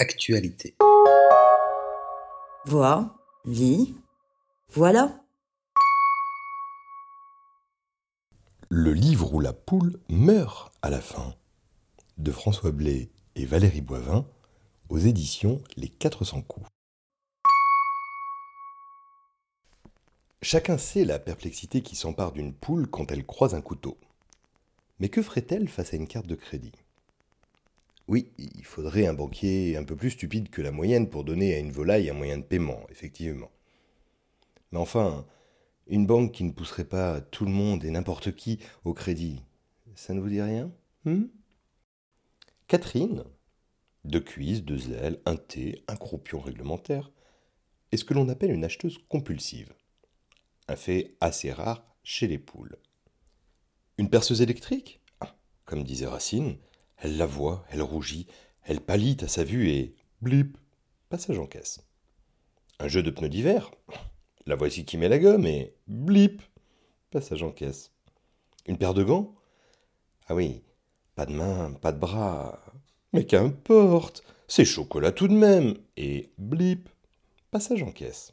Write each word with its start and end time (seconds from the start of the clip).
Actualité. 0.00 0.74
Vois, 2.64 3.18
lis, 3.44 3.94
voilà. 4.72 5.22
Le 8.70 8.94
livre 8.94 9.34
où 9.34 9.40
la 9.40 9.52
poule 9.52 10.00
meurt 10.08 10.72
à 10.80 10.88
la 10.88 11.02
fin, 11.02 11.34
de 12.16 12.32
François 12.32 12.70
Blé 12.70 13.10
et 13.34 13.44
Valérie 13.44 13.82
Boivin, 13.82 14.26
aux 14.88 14.96
éditions 14.96 15.62
Les 15.76 15.90
400 15.90 16.40
coups. 16.48 16.66
Chacun 20.40 20.78
sait 20.78 21.04
la 21.04 21.18
perplexité 21.18 21.82
qui 21.82 21.94
s'empare 21.94 22.32
d'une 22.32 22.54
poule 22.54 22.88
quand 22.88 23.12
elle 23.12 23.26
croise 23.26 23.54
un 23.54 23.60
couteau. 23.60 23.98
Mais 24.98 25.10
que 25.10 25.20
ferait-elle 25.20 25.68
face 25.68 25.92
à 25.92 25.98
une 25.98 26.08
carte 26.08 26.26
de 26.26 26.36
crédit? 26.36 26.72
Oui, 28.10 28.32
il 28.38 28.64
faudrait 28.64 29.06
un 29.06 29.14
banquier 29.14 29.76
un 29.76 29.84
peu 29.84 29.94
plus 29.94 30.10
stupide 30.10 30.50
que 30.50 30.60
la 30.62 30.72
moyenne 30.72 31.08
pour 31.08 31.22
donner 31.22 31.54
à 31.54 31.60
une 31.60 31.70
volaille 31.70 32.10
un 32.10 32.12
moyen 32.12 32.38
de 32.38 32.42
paiement, 32.42 32.84
effectivement. 32.90 33.52
Mais 34.72 34.80
enfin, 34.80 35.28
une 35.86 36.08
banque 36.08 36.32
qui 36.32 36.42
ne 36.42 36.50
pousserait 36.50 36.88
pas 36.88 37.20
tout 37.20 37.44
le 37.44 37.52
monde 37.52 37.84
et 37.84 37.90
n'importe 37.90 38.34
qui 38.34 38.58
au 38.84 38.94
crédit, 38.94 39.44
ça 39.94 40.12
ne 40.12 40.18
vous 40.18 40.28
dit 40.28 40.42
rien? 40.42 40.72
Hmm? 41.04 41.26
Catherine, 42.66 43.22
deux 44.04 44.18
cuisses, 44.18 44.64
deux 44.64 44.90
ailes, 44.90 45.20
un 45.24 45.36
thé, 45.36 45.84
un 45.86 45.94
croupion 45.94 46.40
réglementaire, 46.40 47.12
est 47.92 47.96
ce 47.96 48.04
que 48.04 48.14
l'on 48.14 48.28
appelle 48.28 48.50
une 48.50 48.64
acheteuse 48.64 48.98
compulsive. 49.08 49.72
Un 50.66 50.74
fait 50.74 51.14
assez 51.20 51.52
rare 51.52 51.86
chez 52.02 52.26
les 52.26 52.38
poules. 52.40 52.76
Une 53.98 54.10
perceuse 54.10 54.42
électrique? 54.42 55.00
Ah, 55.20 55.36
Comme 55.64 55.84
disait 55.84 56.06
Racine, 56.06 56.56
elle 57.00 57.16
la 57.16 57.26
voit, 57.26 57.64
elle 57.70 57.82
rougit, 57.82 58.26
elle 58.62 58.80
pâlit 58.80 59.16
à 59.22 59.28
sa 59.28 59.44
vue 59.44 59.70
et 59.70 59.94
blip, 60.20 60.56
passage 61.08 61.38
en 61.38 61.46
caisse. 61.46 61.80
Un 62.78 62.88
jeu 62.88 63.02
de 63.02 63.10
pneus 63.10 63.28
d'hiver 63.28 63.70
La 64.46 64.54
voici 64.54 64.84
qui 64.84 64.96
met 64.96 65.08
la 65.08 65.18
gomme 65.18 65.46
et 65.46 65.74
blip, 65.86 66.42
passage 67.10 67.42
en 67.42 67.50
caisse. 67.50 67.92
Une 68.66 68.78
paire 68.78 68.94
de 68.94 69.02
gants 69.02 69.34
Ah 70.28 70.34
oui, 70.34 70.62
pas 71.14 71.26
de 71.26 71.32
main, 71.32 71.72
pas 71.72 71.92
de 71.92 71.98
bras. 71.98 72.64
Mais 73.12 73.26
qu'importe, 73.26 74.22
c'est 74.46 74.64
chocolat 74.64 75.12
tout 75.12 75.28
de 75.28 75.34
même 75.34 75.76
et 75.96 76.32
blip, 76.38 76.88
passage 77.50 77.82
en 77.82 77.90
caisse. 77.90 78.32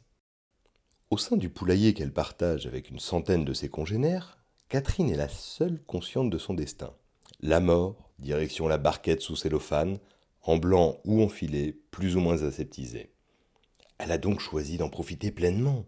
Au 1.10 1.16
sein 1.16 1.36
du 1.36 1.48
poulailler 1.48 1.94
qu'elle 1.94 2.12
partage 2.12 2.66
avec 2.66 2.90
une 2.90 3.00
centaine 3.00 3.44
de 3.44 3.54
ses 3.54 3.70
congénères, 3.70 4.38
Catherine 4.68 5.10
est 5.10 5.16
la 5.16 5.28
seule 5.28 5.82
consciente 5.84 6.28
de 6.28 6.36
son 6.36 6.52
destin. 6.52 6.92
La 7.40 7.60
mort, 7.60 8.07
direction 8.18 8.68
la 8.68 8.78
barquette 8.78 9.20
sous 9.20 9.36
cellophane, 9.36 9.98
en 10.42 10.56
blanc 10.56 10.98
ou 11.04 11.22
en 11.22 11.28
filet, 11.28 11.76
plus 11.90 12.16
ou 12.16 12.20
moins 12.20 12.42
aseptisé. 12.42 13.10
Elle 13.98 14.12
a 14.12 14.18
donc 14.18 14.40
choisi 14.40 14.78
d'en 14.78 14.88
profiter 14.88 15.30
pleinement. 15.30 15.84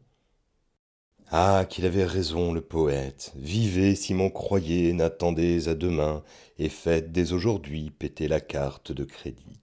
Ah, 1.31 1.65
qu'il 1.69 1.87
avait 1.87 2.05
raison, 2.05 2.53
le 2.53 2.61
poète. 2.61 3.33
Vivez 3.37 3.95
si 3.95 4.15
m'en 4.15 4.31
croyez, 4.31 4.93
n'attendez 4.93 5.69
à 5.69 5.75
demain, 5.75 6.25
et 6.59 6.69
faites 6.69 7.13
dès 7.13 7.33
aujourd'hui 7.33 7.91
péter 7.91 8.27
la 8.27 8.41
carte 8.41 8.91
de 8.91 9.05
crédit. 9.05 9.61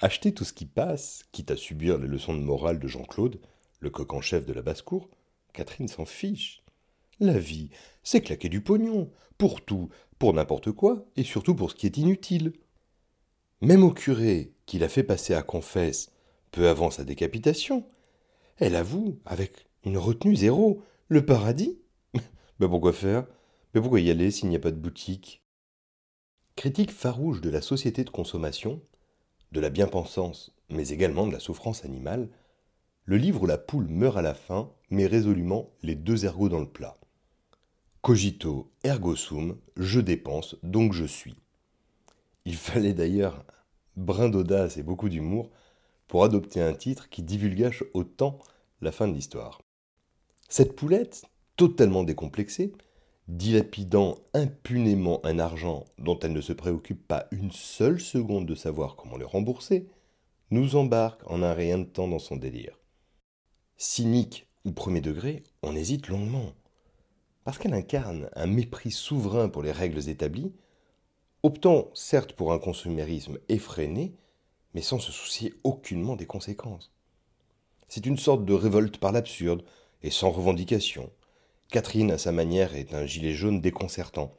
Acheter 0.00 0.32
tout 0.32 0.44
ce 0.44 0.52
qui 0.52 0.66
passe, 0.66 1.24
quitte 1.32 1.50
à 1.50 1.56
subir 1.56 1.98
les 1.98 2.06
leçons 2.06 2.34
de 2.34 2.42
morale 2.42 2.78
de 2.78 2.86
Jean-Claude, 2.86 3.40
le 3.80 3.90
coq 3.90 4.12
en 4.12 4.20
chef 4.20 4.46
de 4.46 4.52
la 4.52 4.62
basse-cour, 4.62 5.08
Catherine 5.52 5.88
s'en 5.88 6.04
fiche. 6.04 6.61
La 7.20 7.38
vie, 7.38 7.70
c'est 8.02 8.20
claquer 8.20 8.48
du 8.48 8.60
pognon, 8.60 9.10
pour 9.38 9.64
tout, 9.64 9.90
pour 10.18 10.32
n'importe 10.34 10.72
quoi, 10.72 11.04
et 11.16 11.24
surtout 11.24 11.54
pour 11.54 11.70
ce 11.70 11.76
qui 11.76 11.86
est 11.86 11.96
inutile. 11.96 12.52
Même 13.60 13.84
au 13.84 13.92
curé, 13.92 14.54
qui 14.66 14.78
l'a 14.78 14.88
fait 14.88 15.04
passer 15.04 15.34
à 15.34 15.42
confesse 15.42 16.10
peu 16.50 16.68
avant 16.68 16.90
sa 16.90 17.04
décapitation, 17.04 17.86
elle 18.58 18.76
avoue, 18.76 19.18
avec 19.24 19.66
une 19.84 19.98
retenue 19.98 20.36
zéro, 20.36 20.82
le 21.08 21.24
paradis. 21.24 21.80
ben 22.60 22.68
pourquoi 22.68 22.92
faire? 22.92 23.26
Mais 23.74 23.80
pourquoi 23.80 24.00
y 24.00 24.10
aller 24.10 24.30
s'il 24.30 24.48
n'y 24.48 24.56
a 24.56 24.60
pas 24.60 24.70
de 24.70 24.76
boutique? 24.76 25.42
Critique 26.56 26.92
farouche 26.92 27.40
de 27.40 27.50
la 27.50 27.62
société 27.62 28.04
de 28.04 28.10
consommation, 28.10 28.80
de 29.52 29.60
la 29.60 29.70
bien-pensance, 29.70 30.54
mais 30.68 30.88
également 30.88 31.26
de 31.26 31.32
la 31.32 31.40
souffrance 31.40 31.84
animale, 31.84 32.28
le 33.04 33.16
livre 33.16 33.42
où 33.42 33.46
la 33.46 33.58
poule 33.58 33.88
meurt 33.88 34.16
à 34.16 34.22
la 34.22 34.34
fin 34.34 34.70
met 34.90 35.06
résolument 35.06 35.70
les 35.82 35.94
deux 35.94 36.24
ergots 36.24 36.48
dans 36.48 36.60
le 36.60 36.68
plat. 36.68 36.98
Cogito 38.02 38.72
ergo 38.82 39.14
sum, 39.14 39.58
je 39.76 40.00
dépense, 40.00 40.56
donc 40.62 40.92
je 40.92 41.04
suis. 41.04 41.36
Il 42.44 42.56
fallait 42.56 42.94
d'ailleurs 42.94 43.44
brin 43.96 44.28
d'audace 44.28 44.76
et 44.76 44.82
beaucoup 44.82 45.08
d'humour 45.08 45.50
pour 46.08 46.24
adopter 46.24 46.60
un 46.60 46.74
titre 46.74 47.08
qui 47.08 47.22
divulgage 47.22 47.84
autant 47.94 48.38
la 48.80 48.90
fin 48.90 49.06
de 49.06 49.14
l'histoire. 49.14 49.62
Cette 50.48 50.74
poulette, 50.74 51.22
totalement 51.56 52.02
décomplexée, 52.02 52.72
dilapidant 53.28 54.18
impunément 54.34 55.24
un 55.24 55.38
argent 55.38 55.84
dont 55.98 56.18
elle 56.18 56.32
ne 56.32 56.40
se 56.40 56.52
préoccupe 56.52 57.06
pas 57.06 57.28
une 57.30 57.52
seule 57.52 58.00
seconde 58.00 58.46
de 58.46 58.56
savoir 58.56 58.96
comment 58.96 59.16
le 59.16 59.26
rembourser, 59.26 59.88
nous 60.50 60.74
embarque 60.74 61.22
en 61.30 61.42
un 61.42 61.54
rien 61.54 61.78
de 61.78 61.84
temps 61.84 62.08
dans 62.08 62.18
son 62.18 62.36
délire 62.36 62.76
cynique 63.82 64.46
ou 64.64 64.72
premier 64.72 65.00
degré, 65.00 65.42
on 65.62 65.74
hésite 65.74 66.08
longuement. 66.08 66.52
Parce 67.44 67.58
qu'elle 67.58 67.74
incarne 67.74 68.28
un 68.34 68.46
mépris 68.46 68.92
souverain 68.92 69.48
pour 69.48 69.62
les 69.62 69.72
règles 69.72 70.08
établies, 70.08 70.52
optant 71.42 71.90
certes 71.94 72.34
pour 72.34 72.52
un 72.52 72.58
consumérisme 72.58 73.38
effréné, 73.48 74.14
mais 74.74 74.82
sans 74.82 74.98
se 74.98 75.10
soucier 75.10 75.54
aucunement 75.64 76.16
des 76.16 76.26
conséquences. 76.26 76.92
C'est 77.88 78.06
une 78.06 78.18
sorte 78.18 78.44
de 78.44 78.54
révolte 78.54 78.98
par 78.98 79.12
l'absurde 79.12 79.64
et 80.02 80.10
sans 80.10 80.30
revendication. 80.30 81.10
Catherine, 81.70 82.12
à 82.12 82.18
sa 82.18 82.32
manière, 82.32 82.74
est 82.74 82.94
un 82.94 83.06
gilet 83.06 83.32
jaune 83.32 83.60
déconcertant. 83.60 84.34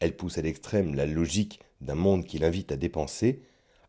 Elle 0.00 0.16
pousse 0.16 0.38
à 0.38 0.42
l'extrême 0.42 0.94
la 0.94 1.06
logique 1.06 1.60
d'un 1.80 1.94
monde 1.94 2.24
qui 2.24 2.38
l'invite 2.38 2.72
à 2.72 2.76
dépenser, 2.76 3.42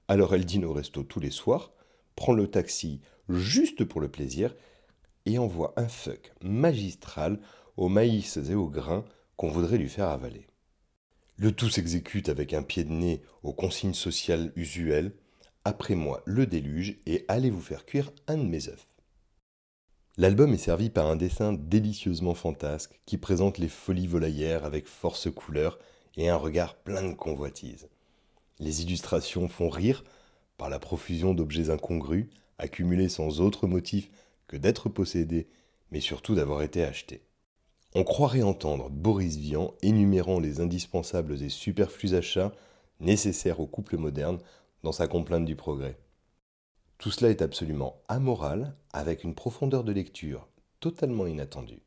alors 0.08 0.34
elle 0.34 0.46
dîne 0.46 0.66
au 0.66 0.74
resto 0.74 1.04
tous 1.04 1.20
les 1.20 1.30
soirs, 1.30 1.72
prend 2.16 2.34
le 2.34 2.48
taxi 2.48 3.02
juste 3.28 3.84
pour 3.84 4.02
le 4.02 4.10
plaisir 4.10 4.56
et 5.26 5.38
envoie 5.38 5.74
un 5.78 5.88
fuck 5.88 6.32
magistral 6.42 7.40
au 7.80 7.88
maïs 7.88 8.36
et 8.36 8.56
aux 8.56 8.68
grains 8.68 9.06
qu'on 9.38 9.48
voudrait 9.48 9.78
lui 9.78 9.88
faire 9.88 10.10
avaler. 10.10 10.48
Le 11.38 11.54
tout 11.54 11.70
s'exécute 11.70 12.28
avec 12.28 12.54
un 12.54 12.62
pied 12.62 12.84
de 12.84 12.92
nez 12.92 13.22
aux 13.42 13.54
consignes 13.54 13.94
sociales 13.94 14.52
usuelles. 14.58 15.14
Après 15.64 15.96
moi, 15.96 16.22
le 16.26 16.46
déluge 16.46 17.00
et 17.06 17.24
allez 17.30 17.50
vous 17.50 17.62
faire 17.62 17.86
cuire 17.86 18.12
un 18.28 18.38
de 18.38 18.44
mes 18.44 18.68
œufs. 18.68 18.86
L'album 20.18 20.54
est 20.54 20.58
servi 20.58 20.90
par 20.90 21.08
un 21.08 21.16
dessin 21.16 21.54
délicieusement 21.54 22.34
fantasque 22.34 23.00
qui 23.06 23.18
présente 23.18 23.58
les 23.58 23.70
folies 23.70 24.08
volaillères 24.08 24.66
avec 24.66 24.86
force 24.86 25.32
couleur 25.32 25.80
et 26.18 26.28
un 26.28 26.36
regard 26.36 26.76
plein 26.76 27.10
de 27.10 27.14
convoitise. 27.14 27.88
Les 28.60 28.82
illustrations 28.82 29.48
font 29.48 29.70
rire 29.70 30.04
par 30.58 30.68
la 30.70 30.80
profusion 30.80 31.34
d'objets 31.34 31.70
incongrus, 31.70 32.28
accumulés 32.58 33.08
sans 33.08 33.40
autre 33.40 33.68
motif 33.68 34.10
que 34.48 34.58
d'être 34.58 34.90
possédé, 34.90 35.48
mais 35.92 36.02
surtout 36.02 36.36
d'avoir 36.36 36.62
été 36.62 36.84
acheté. 36.84 37.24
On 37.96 38.04
croirait 38.04 38.44
entendre 38.44 38.90
Boris 38.90 39.38
Vian 39.38 39.74
énumérant 39.82 40.40
les 40.40 40.62
indispensables 40.62 41.42
et 41.42 41.50
superflus 41.50 42.14
achats 42.14 42.54
nécessaires 43.00 43.60
au 43.60 43.66
couple 43.66 43.98
moderne 43.98 44.38
dans 44.84 44.92
sa 44.92 45.08
complainte 45.08 45.46
du 45.46 45.56
progrès. 45.56 45.98
Tout 47.00 47.10
cela 47.12 47.32
est 47.32 47.42
absolument 47.42 48.02
amoral, 48.08 48.76
avec 48.94 49.24
une 49.24 49.34
profondeur 49.34 49.84
de 49.84 49.92
lecture 49.92 50.48
totalement 50.80 51.26
inattendue. 51.26 51.82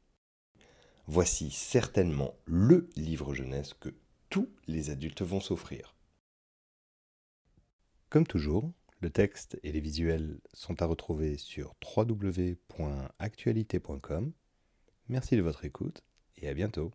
Voici 1.06 1.50
certainement 1.50 2.34
le 2.46 2.88
livre 2.96 3.34
jeunesse 3.34 3.74
que 3.74 3.94
tous 4.30 4.48
les 4.66 4.90
adultes 4.90 5.22
vont 5.22 5.40
s'offrir. 5.40 5.94
Comme 8.08 8.26
toujours, 8.26 8.72
le 9.00 9.10
texte 9.10 9.60
et 9.62 9.72
les 9.72 9.80
visuels 9.80 10.40
sont 10.52 10.80
à 10.80 10.86
retrouver 10.86 11.36
sur 11.36 11.74
www.actualité.com. 11.96 14.32
Merci 15.08 15.36
de 15.36 15.42
votre 15.42 15.64
écoute 15.64 16.02
et 16.36 16.48
à 16.48 16.54
bientôt. 16.54 16.92